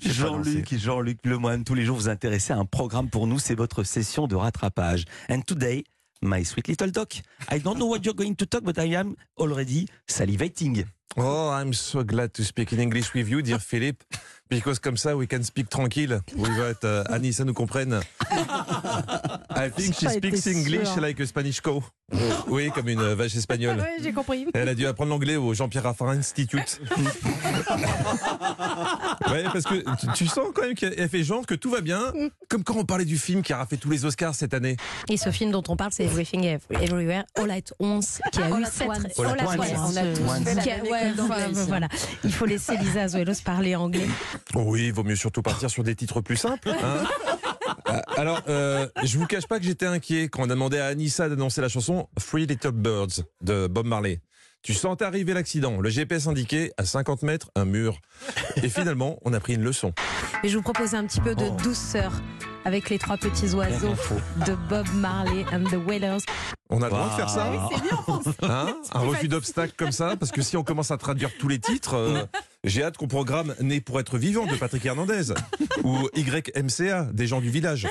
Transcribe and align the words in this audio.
Jean-Luc 0.00 0.74
Jean-Luc 0.74 1.18
Lemoine, 1.24 1.64
tous 1.64 1.74
les 1.74 1.84
jours 1.84 1.96
vous 1.96 2.08
intéressez 2.08 2.52
à 2.52 2.56
un 2.56 2.64
programme 2.64 3.10
pour 3.10 3.26
nous, 3.26 3.38
c'est 3.38 3.54
votre 3.54 3.82
session 3.82 4.26
de 4.26 4.36
rattrapage. 4.36 5.04
And 5.28 5.40
today, 5.42 5.84
my 6.22 6.44
sweet 6.44 6.68
little 6.68 6.90
duck, 6.90 7.14
I 7.50 7.60
don't 7.60 7.76
know 7.76 7.88
what 7.88 8.00
you're 8.04 8.14
going 8.14 8.34
to 8.34 8.46
talk, 8.46 8.62
but 8.62 8.78
I 8.78 8.94
am 8.96 9.14
already 9.36 9.86
salivating. 10.08 10.84
Oh, 11.16 11.50
I'm 11.50 11.72
so 11.74 12.02
glad 12.04 12.32
to 12.34 12.42
speak 12.44 12.72
in 12.72 12.80
English 12.80 13.12
with 13.14 13.28
you, 13.28 13.42
dear 13.42 13.58
Philip, 13.58 14.02
because 14.48 14.78
comme 14.78 14.96
ça, 14.96 15.14
we 15.16 15.26
can 15.26 15.42
speak 15.42 15.68
tranquille. 15.68 16.20
Without 16.36 16.82
uh, 16.84 17.04
Anissa 17.12 17.44
nous 17.44 17.52
comprenne. 17.54 18.00
I 19.54 19.68
think 19.76 19.94
she 19.94 20.08
speaks 20.08 20.46
English 20.46 20.96
like 20.96 21.20
a 21.20 21.26
Spanish 21.26 21.60
cow. 21.60 21.82
Oui, 22.48 22.70
comme 22.74 22.88
une 22.90 23.00
euh, 23.00 23.14
vache 23.14 23.34
espagnole. 23.36 23.78
Oui, 23.78 24.02
j'ai 24.02 24.12
compris. 24.12 24.46
Elle 24.52 24.68
a 24.68 24.74
dû 24.74 24.86
apprendre 24.86 25.08
l'anglais 25.10 25.36
au 25.36 25.54
Jean-Pierre 25.54 25.84
Raffarin 25.84 26.18
Institute. 26.18 26.78
ouais, 29.30 29.44
parce 29.44 29.64
que 29.64 29.76
tu, 29.98 30.06
tu 30.14 30.26
sens 30.26 30.48
quand 30.54 30.60
même 30.62 30.74
qu'elle 30.74 31.08
fait 31.08 31.22
genre 31.22 31.46
que 31.46 31.54
tout 31.54 31.70
va 31.70 31.80
bien, 31.80 32.12
comme 32.50 32.64
quand 32.64 32.76
on 32.76 32.84
parlait 32.84 33.06
du 33.06 33.16
film 33.16 33.40
qui 33.40 33.54
a 33.54 33.64
fait 33.64 33.78
tous 33.78 33.88
les 33.88 34.04
Oscars 34.04 34.34
cette 34.34 34.52
année. 34.52 34.76
Et 35.08 35.16
ce 35.16 35.30
film 35.30 35.52
dont 35.52 35.62
on 35.68 35.76
parle, 35.76 35.92
c'est 35.94 36.04
Everything 36.04 36.42
Every- 36.44 36.84
Everywhere 36.84 37.24
All 37.36 37.50
at 37.50 37.72
Once, 37.80 38.20
qui 38.30 38.42
a 38.42 38.50
eu 38.60 38.64
sept. 38.66 38.90
All 38.90 39.06
at 39.06 39.18
All 39.18 39.40
at 39.40 39.46
once. 39.46 39.58
Once. 39.58 39.96
On 39.96 39.96
a 39.96 40.02
tous 40.14 40.44
fait 40.44 40.54
la 40.54 40.64
même 40.64 40.84
ouais, 41.02 41.20
enfin, 41.20 41.48
voilà. 41.66 41.88
Il 42.24 42.32
faut 42.32 42.46
laisser 42.46 42.76
Lisa 42.76 43.02
Azuelos 43.02 43.42
parler 43.44 43.76
anglais. 43.76 44.06
Oh 44.54 44.62
oui, 44.66 44.86
il 44.86 44.92
vaut 44.92 45.04
mieux 45.04 45.16
surtout 45.16 45.42
partir 45.42 45.70
sur 45.70 45.82
des 45.82 45.94
titres 45.94 46.20
plus 46.20 46.36
simples. 46.36 46.70
hein. 46.70 47.04
Euh, 47.88 48.00
Alors, 48.16 48.40
euh, 48.48 48.86
je 49.02 49.18
vous 49.18 49.26
cache 49.26 49.46
pas 49.46 49.58
que 49.58 49.64
j'étais 49.64 49.86
inquiet 49.86 50.28
quand 50.28 50.42
on 50.42 50.44
a 50.44 50.48
demandé 50.48 50.78
à 50.78 50.86
Anissa 50.86 51.28
d'annoncer 51.28 51.60
la 51.60 51.68
chanson 51.68 52.08
Three 52.20 52.46
Little 52.46 52.72
Birds 52.72 53.22
de 53.40 53.66
Bob 53.66 53.86
Marley. 53.86 54.20
Tu 54.62 54.74
sentais 54.74 55.04
arriver 55.04 55.34
l'accident. 55.34 55.80
Le 55.80 55.90
GPS 55.90 56.28
indiquait 56.28 56.70
à 56.76 56.84
50 56.84 57.22
mètres 57.22 57.50
un 57.56 57.64
mur. 57.64 57.98
Et 58.62 58.68
finalement, 58.68 59.18
on 59.24 59.32
a 59.32 59.40
pris 59.40 59.54
une 59.54 59.64
leçon. 59.64 59.92
Et 60.44 60.48
je 60.48 60.56
vous 60.56 60.62
propose 60.62 60.94
un 60.94 61.04
petit 61.04 61.20
peu 61.20 61.34
de 61.34 61.48
douceur 61.64 62.12
avec 62.64 62.90
les 62.90 62.98
trois 62.98 63.16
petits 63.16 63.50
oiseaux 63.54 63.94
de 64.46 64.54
Bob 64.68 64.86
Marley 64.94 65.44
and 65.52 65.64
the 65.64 65.78
Wailers. 65.86 66.18
On 66.70 66.80
a 66.80 66.86
le 66.86 66.90
droit 66.90 67.08
de 67.10 67.14
faire 67.14 67.28
ça 67.28 67.52
Ah, 68.42 68.66
Hein 68.66 68.76
Un 68.92 69.00
refus 69.00 69.28
d'obstacle 69.28 69.74
comme 69.76 69.92
ça 69.92 70.16
Parce 70.18 70.32
que 70.32 70.40
si 70.42 70.56
on 70.56 70.64
commence 70.64 70.90
à 70.90 70.96
traduire 70.96 71.30
tous 71.38 71.48
les 71.48 71.58
titres, 71.58 71.94
euh, 71.94 72.24
j'ai 72.64 72.82
hâte 72.82 72.96
qu'on 72.96 73.08
programme 73.08 73.54
Né 73.60 73.80
pour 73.80 74.00
être 74.00 74.16
vivant 74.16 74.46
de 74.46 74.56
Patrick 74.56 74.84
Hernandez 74.86 75.34
ou 75.84 76.08
YMCA 76.14 77.08
des 77.12 77.26
gens 77.26 77.40
du 77.40 77.50
village. 77.50 77.86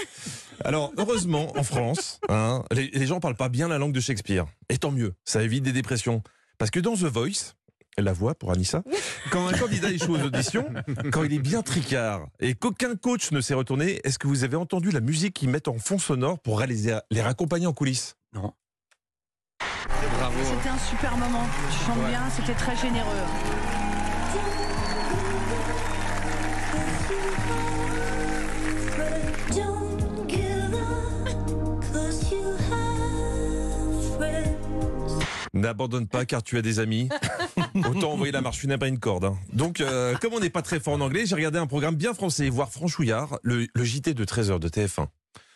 Alors, 0.64 0.92
heureusement, 0.98 1.56
en 1.58 1.64
France, 1.64 2.20
hein, 2.30 2.64
les, 2.72 2.88
les 2.92 3.06
gens 3.08 3.20
parlent 3.20 3.36
pas 3.36 3.50
bien 3.50 3.68
la 3.68 3.78
langue 3.78 3.94
de 3.94 4.00
Shakespeare. 4.00 4.46
Et 4.70 4.78
tant 4.78 4.92
mieux, 4.92 5.14
ça 5.26 5.44
évite 5.44 5.64
des 5.64 5.74
dépressions. 5.74 6.24
Parce 6.58 6.72
que 6.72 6.80
dans 6.80 6.94
The 6.94 7.06
Voice, 7.06 7.56
la 7.98 8.14
voix 8.14 8.36
pour 8.36 8.52
Anissa, 8.52 8.84
quand 9.32 9.48
un 9.48 9.52
candidat 9.58 9.90
échoue 9.92 10.16
aux 10.16 10.22
auditions, 10.24 10.66
quand 11.12 11.24
il 11.24 11.34
est 11.34 11.40
bien 11.40 11.62
tricard 11.62 12.28
et 12.40 12.54
qu'aucun 12.56 12.96
coach 12.96 13.32
ne 13.32 13.42
s'est 13.42 13.54
retourné, 13.54 14.00
est-ce 14.04 14.18
que 14.18 14.28
vous 14.28 14.44
avez 14.44 14.56
entendu 14.56 14.92
la 14.92 15.02
musique 15.02 15.34
qu'ils 15.36 15.50
mettent 15.50 15.68
en 15.68 15.78
fond 15.78 15.98
sonore 16.00 16.40
pour 16.40 16.60
réaliser- 16.60 16.98
les 17.12 17.22
raccompagner 17.22 17.68
en 17.68 17.74
coulisses? 17.74 18.16
Non. 18.34 18.54
Bravo. 20.18 20.38
C'était 20.44 20.70
un 20.70 20.78
super 20.78 21.18
moment. 21.18 21.44
Tu 21.72 21.86
chantes 21.86 22.08
bien, 22.08 22.22
c'était 22.36 22.54
très 22.56 22.76
généreux. 22.78 23.91
N'abandonne 35.54 36.08
pas 36.08 36.26
car 36.26 36.44
tu 36.44 36.58
as 36.58 36.62
des 36.62 36.80
amis. 36.80 37.10
Autant 37.76 38.14
envoyer 38.14 38.32
la 38.32 38.42
marche 38.42 38.60
funèbre 38.60 38.86
à 38.86 38.88
une 38.88 39.00
corde. 39.00 39.26
hein. 39.26 39.38
Donc, 39.52 39.82
euh, 39.82 40.16
comme 40.16 40.34
on 40.34 40.40
n'est 40.40 40.50
pas 40.50 40.62
très 40.62 40.80
fort 40.80 40.94
en 40.94 41.02
anglais, 41.02 41.26
j'ai 41.26 41.36
regardé 41.36 41.60
un 41.60 41.68
programme 41.68 41.96
bien 41.96 42.14
français, 42.14 42.50
voire 42.50 42.70
franchouillard, 42.72 43.38
le, 43.44 43.68
le 43.74 43.84
JT 43.84 44.14
de 44.14 44.24
13h 44.26 44.60
de 44.60 44.70
TF1. 44.70 45.08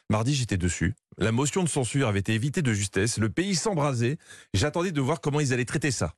Mardi, 0.09 0.35
j'étais 0.35 0.57
dessus. 0.57 0.95
La 1.17 1.31
motion 1.31 1.63
de 1.63 1.69
censure 1.69 2.07
avait 2.09 2.19
été 2.19 2.33
évitée 2.33 2.61
de 2.61 2.73
justesse. 2.73 3.17
Le 3.17 3.29
pays 3.29 3.55
s'embrasait. 3.55 4.17
J'attendais 4.53 4.91
de 4.91 5.01
voir 5.01 5.21
comment 5.21 5.39
ils 5.39 5.53
allaient 5.53 5.65
traiter 5.65 5.91
ça. 5.91 6.13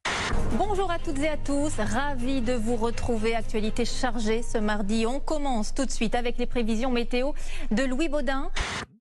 Bonjour 0.57 0.91
à 0.91 0.97
toutes 0.99 1.19
et 1.19 1.29
à 1.29 1.37
tous, 1.37 1.71
ravi 1.77 2.41
de 2.41 2.53
vous 2.53 2.75
retrouver. 2.75 3.35
Actualité 3.35 3.85
chargée 3.85 4.41
ce 4.43 4.57
mardi. 4.57 5.05
On 5.05 5.19
commence 5.19 5.73
tout 5.73 5.85
de 5.85 5.91
suite 5.91 6.15
avec 6.15 6.37
les 6.37 6.47
prévisions 6.47 6.91
météo 6.91 7.31
de 7.71 7.83
Louis 7.83 8.09
Baudin. 8.09 8.49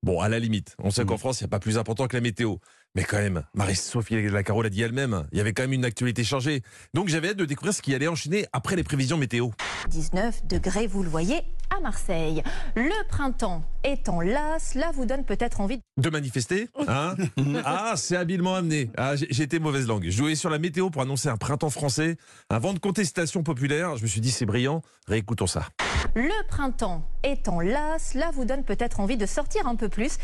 Bon, 0.02 0.20
à 0.20 0.28
la 0.28 0.38
limite, 0.38 0.76
on 0.78 0.90
sait 0.90 1.02
Mm. 1.02 1.06
qu'en 1.06 1.16
France, 1.18 1.40
il 1.40 1.44
n'y 1.44 1.46
a 1.46 1.50
pas 1.50 1.58
plus 1.58 1.78
important 1.78 2.06
que 2.06 2.14
la 2.16 2.20
météo. 2.20 2.56
Mais 2.96 3.04
quand 3.04 3.18
même, 3.18 3.42
Marie-Sophie 3.52 4.22
Lacaro 4.30 4.62
l'a 4.62 4.70
dit 4.70 4.80
elle-même, 4.80 5.26
il 5.30 5.36
y 5.36 5.40
avait 5.42 5.52
quand 5.52 5.64
même 5.64 5.74
une 5.74 5.84
actualité 5.84 6.24
chargée. 6.24 6.62
Donc 6.94 7.08
j'avais 7.08 7.28
hâte 7.28 7.36
de 7.36 7.44
découvrir 7.44 7.74
ce 7.74 7.82
qui 7.82 7.94
allait 7.94 8.08
enchaîner 8.08 8.46
après 8.54 8.74
les 8.74 8.84
prévisions 8.84 9.18
météo. 9.18 9.50
19 9.90 10.46
degrés, 10.46 10.86
vous 10.86 11.02
le 11.02 11.10
voyez, 11.10 11.42
à 11.76 11.78
Marseille. 11.80 12.42
Le 12.74 13.06
printemps 13.08 13.62
étant 13.84 14.22
là, 14.22 14.56
cela 14.58 14.92
vous 14.92 15.04
donne 15.04 15.24
peut-être 15.24 15.60
envie 15.60 15.78
De 15.98 16.08
manifester 16.08 16.70
hein 16.88 17.14
Ah, 17.66 17.92
c'est 17.96 18.16
habilement 18.16 18.54
amené. 18.54 18.90
Ah, 18.96 19.12
été 19.14 19.58
mauvaise 19.58 19.86
langue. 19.86 20.04
Je 20.04 20.16
jouais 20.16 20.34
sur 20.34 20.48
la 20.48 20.58
météo 20.58 20.88
pour 20.88 21.02
annoncer 21.02 21.28
un 21.28 21.36
printemps 21.36 21.68
français, 21.68 22.16
un 22.48 22.58
vent 22.58 22.72
de 22.72 22.78
contestation 22.78 23.42
populaire. 23.42 23.98
Je 23.98 24.04
me 24.04 24.08
suis 24.08 24.22
dit, 24.22 24.30
c'est 24.30 24.46
brillant. 24.46 24.80
Réécoutons 25.06 25.46
ça. 25.46 25.68
Le 26.14 26.46
printemps 26.48 27.06
étant 27.22 27.60
là, 27.60 27.98
cela 27.98 28.30
vous 28.32 28.44
donne 28.44 28.64
peut-être 28.64 29.00
envie 29.00 29.16
de 29.16 29.26
sortir 29.26 29.66
un 29.66 29.76
peu 29.76 29.88
plus 29.88 30.16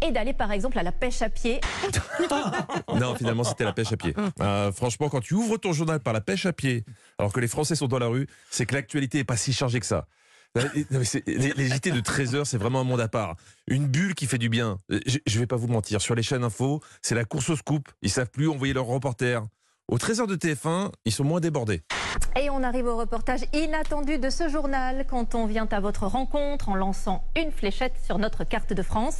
et 0.00 0.12
d'aller 0.12 0.32
par 0.32 0.52
exemple 0.52 0.78
à 0.78 0.82
la 0.82 0.92
pêche 0.92 1.22
à 1.22 1.28
pied. 1.28 1.60
Non, 3.00 3.14
finalement, 3.14 3.44
c'était 3.44 3.64
la 3.64 3.72
pêche 3.72 3.92
à 3.92 3.96
pied. 3.96 4.14
Euh, 4.40 4.72
franchement, 4.72 5.08
quand 5.08 5.20
tu 5.20 5.34
ouvres 5.34 5.56
ton 5.56 5.72
journal 5.72 6.00
par 6.00 6.12
la 6.12 6.20
pêche 6.20 6.46
à 6.46 6.52
pied, 6.52 6.84
alors 7.18 7.32
que 7.32 7.40
les 7.40 7.48
Français 7.48 7.74
sont 7.74 7.88
dans 7.88 7.98
la 7.98 8.06
rue, 8.06 8.26
c'est 8.50 8.66
que 8.66 8.74
l'actualité 8.74 9.18
est 9.18 9.24
pas 9.24 9.36
si 9.36 9.52
chargée 9.52 9.80
que 9.80 9.86
ça. 9.86 10.06
Euh, 10.58 10.62
non, 10.90 10.98
mais 10.98 11.04
c'est- 11.04 11.26
Les, 11.28 11.52
les 11.52 11.68
JT 11.68 11.92
de 11.92 12.00
13 12.00 12.34
heures, 12.34 12.46
c'est 12.46 12.58
vraiment 12.58 12.80
un 12.80 12.84
monde 12.84 13.00
à 13.00 13.06
part. 13.08 13.36
Une 13.68 13.86
bulle 13.86 14.14
qui 14.16 14.26
fait 14.26 14.38
du 14.38 14.48
bien. 14.48 14.78
Euh, 14.90 14.98
Je, 15.06 15.18
je 15.24 15.38
vais 15.38 15.46
pas 15.46 15.54
vous 15.56 15.68
mentir. 15.68 16.00
Sur 16.00 16.16
les 16.16 16.24
chaînes 16.24 16.42
info, 16.42 16.80
c'est 17.02 17.14
la 17.14 17.24
course 17.24 17.50
au 17.50 17.56
scoop. 17.56 17.88
Ils 18.02 18.10
savent 18.10 18.30
plus 18.30 18.48
envoyer 18.48 18.72
leurs 18.74 18.86
reporters. 18.86 19.42
Au 19.90 19.98
13h 19.98 20.28
de 20.28 20.36
TF1, 20.36 20.92
ils 21.04 21.10
sont 21.10 21.24
moins 21.24 21.40
débordés. 21.40 21.82
Et 22.40 22.48
on 22.48 22.62
arrive 22.62 22.86
au 22.86 22.96
reportage 22.96 23.40
inattendu 23.52 24.18
de 24.18 24.30
ce 24.30 24.48
journal 24.48 25.04
quand 25.10 25.34
on 25.34 25.46
vient 25.46 25.66
à 25.72 25.80
votre 25.80 26.06
rencontre 26.06 26.68
en 26.68 26.76
lançant 26.76 27.24
une 27.36 27.50
fléchette 27.50 27.94
sur 28.06 28.18
notre 28.18 28.44
carte 28.44 28.72
de 28.72 28.82
France. 28.84 29.16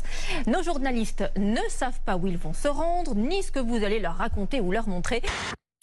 Nos 0.46 0.62
journalistes 0.62 1.24
ne 1.36 1.58
savent 1.68 1.98
pas 2.06 2.16
où 2.16 2.28
ils 2.28 2.38
vont 2.38 2.52
se 2.52 2.68
rendre, 2.68 3.16
ni 3.16 3.42
ce 3.42 3.50
que 3.50 3.58
vous 3.58 3.82
allez 3.82 3.98
leur 3.98 4.14
raconter 4.14 4.60
ou 4.60 4.70
leur 4.70 4.86
montrer. 4.86 5.22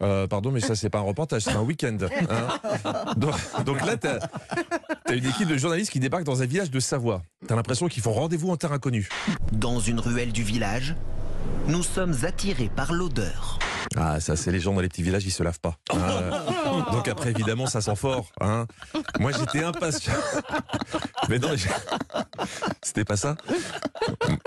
Euh, 0.00 0.28
pardon, 0.28 0.52
mais 0.52 0.60
ça, 0.60 0.76
c'est 0.76 0.90
pas 0.90 0.98
un 0.98 1.02
reportage, 1.02 1.42
c'est 1.42 1.56
un 1.56 1.62
week-end. 1.62 1.96
hein. 2.30 3.14
donc, 3.16 3.34
donc 3.64 3.84
là, 3.84 3.96
t'as 3.96 4.20
as 5.06 5.12
une 5.12 5.26
équipe 5.26 5.48
de 5.48 5.56
journalistes 5.56 5.90
qui 5.90 5.98
débarque 5.98 6.22
dans 6.22 6.40
un 6.42 6.46
village 6.46 6.70
de 6.70 6.78
Savoie. 6.78 7.22
T'as 7.48 7.56
l'impression 7.56 7.88
qu'ils 7.88 8.04
font 8.04 8.12
rendez-vous 8.12 8.50
en 8.50 8.56
terre 8.56 8.72
inconnue. 8.72 9.08
Dans 9.50 9.80
une 9.80 9.98
ruelle 9.98 10.30
du 10.30 10.44
village, 10.44 10.94
nous 11.66 11.82
sommes 11.82 12.14
attirés 12.22 12.70
par 12.76 12.92
l'odeur. 12.92 13.58
Ah, 13.96 14.20
ça, 14.20 14.36
c'est 14.36 14.50
les 14.50 14.60
gens 14.60 14.74
dans 14.74 14.80
les 14.80 14.88
petits 14.88 15.02
villages, 15.02 15.24
ils 15.24 15.30
se 15.30 15.42
lavent 15.42 15.60
pas. 15.60 15.76
Euh, 15.98 16.92
donc 16.92 17.08
après, 17.08 17.30
évidemment, 17.30 17.66
ça 17.66 17.80
sent 17.80 17.96
fort. 17.96 18.30
Hein. 18.40 18.66
Moi, 19.18 19.32
j'étais 19.32 19.64
impatient. 19.64 20.12
Mais 21.28 21.38
non, 21.38 21.50
c'était 22.82 23.04
pas 23.04 23.16
ça. 23.16 23.36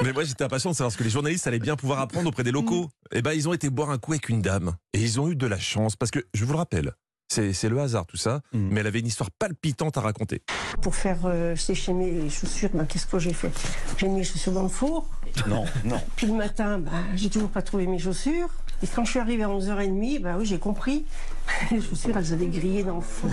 Mais 0.04 0.14
moi, 0.14 0.24
j'étais 0.24 0.44
impatient 0.44 0.72
de 0.72 0.76
savoir 0.76 0.92
ce 0.92 0.98
que 0.98 1.04
les 1.04 1.10
journalistes 1.10 1.48
allaient 1.48 1.60
bien 1.60 1.76
pouvoir 1.76 2.00
apprendre 2.00 2.30
auprès 2.30 2.44
des 2.44 2.52
locaux. 2.52 2.90
Et 3.12 3.22
ben, 3.22 3.34
ils 3.34 3.50
ont 3.50 3.54
été 3.54 3.70
boire 3.70 3.90
un 3.90 3.98
coup 3.98 4.14
avec 4.14 4.30
une 4.30 4.42
dame. 4.42 4.76
Et 4.94 5.02
ils 5.02 5.20
ont 5.20 5.30
eu 5.30 5.36
de 5.36 5.48
la 5.48 5.60
chance. 5.60 5.96
Parce 5.96 6.12
que, 6.12 6.20
je 6.34 6.46
vous 6.46 6.54
le 6.54 6.58
rappelle, 6.58 6.94
c'est 7.32 7.54
c'est 7.54 7.70
le 7.70 7.80
hasard 7.80 8.06
tout 8.06 8.18
ça. 8.18 8.42
Mm. 8.54 8.70
Mais 8.72 8.80
elle 8.82 8.88
avait 8.88 9.00
une 9.00 9.08
histoire 9.08 9.32
palpitante 9.32 9.98
à 9.98 10.02
raconter. 10.02 10.42
Pour 10.82 10.96
faire 10.96 11.20
euh, 11.26 11.56
sécher 11.56 11.94
mes 11.94 12.30
chaussures, 12.30 12.70
ben, 12.74 12.86
qu'est-ce 12.86 13.08
que 13.08 13.20
j'ai 13.20 13.34
fait? 13.34 13.52
J'ai 13.98 14.08
mis 14.08 14.18
mes 14.18 14.24
chaussures 14.24 14.52
dans 14.52 14.64
le 14.64 14.70
four. 14.70 15.10
Non, 15.48 15.66
non. 15.86 16.02
Puis 16.16 16.28
le 16.28 16.34
matin, 16.34 16.80
ben, 16.80 16.92
j'ai 17.16 17.30
toujours 17.30 17.50
pas 17.50 17.62
trouvé 17.62 17.88
mes 17.88 18.00
chaussures. 18.00 18.50
Et 18.84 18.88
quand 18.88 19.06
je 19.06 19.12
suis 19.12 19.20
arrivée 19.20 19.44
à 19.44 19.48
11h30, 19.48 20.22
ben 20.22 20.38
oui, 20.40 20.46
j'ai 20.46 20.58
compris. 20.58 21.06
Les 21.72 21.82
chaussures, 21.82 22.18
elles 22.18 22.34
avaient 22.34 22.48
grillé 22.48 22.84
dans 22.84 22.96
le 22.96 23.02
four. 23.02 23.30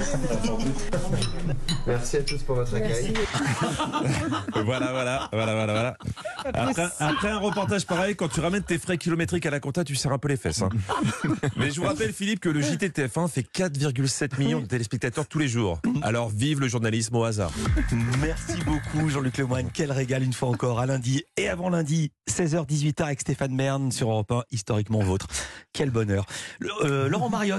Merci 1.87 2.17
à 2.19 2.23
tous 2.23 2.43
pour 2.43 2.57
votre 2.57 2.75
accueil. 2.75 3.13
Voilà, 4.65 4.93
voilà, 4.93 5.29
voilà, 5.33 5.55
voilà, 5.55 5.73
voilà. 5.73 5.97
Après, 6.53 6.87
après 7.01 7.29
un 7.31 7.39
reportage 7.39 7.87
pareil, 7.87 8.17
quand 8.17 8.29
tu 8.29 8.41
ramènes 8.41 8.63
tes 8.63 8.79
frais 8.79 8.99
kilométriques 8.99 9.47
à 9.47 9.51
la 9.51 9.61
compta, 9.61 9.85
tu 9.85 9.95
serres 9.95 10.13
un 10.13 10.19
peu 10.19 10.29
les 10.29 10.37
fesses. 10.37 10.63
hein. 10.63 10.69
Mais 11.57 11.71
je 11.71 11.81
vous 11.81 11.87
rappelle, 11.87 12.13
Philippe, 12.13 12.41
que 12.41 12.49
le 12.49 12.61
JT 12.61 12.89
de 12.89 12.93
TF1 13.07 13.29
fait 13.29 13.43
4,7 13.55 14.39
millions 14.39 14.61
de 14.61 14.67
téléspectateurs 14.67 15.27
tous 15.27 15.39
les 15.39 15.49
jours. 15.49 15.81
Alors 16.03 16.29
vive 16.29 16.61
le 16.61 16.69
journalisme 16.69 17.15
au 17.17 17.25
hasard. 17.25 17.53
Merci 18.21 18.59
beaucoup 18.65 19.09
Jean-Luc 19.09 19.39
Lemoine. 19.39 19.69
Quel 19.73 19.93
régal 19.93 20.23
une 20.23 20.33
fois 20.33 20.49
encore 20.49 20.81
à 20.81 20.87
lundi 20.87 21.23
et 21.37 21.49
avant 21.49 21.71
lundi, 21.71 22.11
16h-18h 22.31 23.03
avec 23.05 23.21
Stéphane 23.21 23.55
Merne 23.55 23.91
sur 23.93 24.11
Europe 24.11 24.31
1, 24.33 24.43
historiquement 24.51 25.01
vôtre. 25.01 25.27
Quel 25.73 25.91
bonheur. 25.91 26.27
Euh, 26.83 27.09
Laurent 27.09 27.29
Mariotte. 27.31 27.57